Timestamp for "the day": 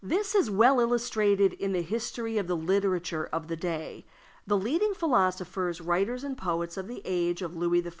3.49-4.03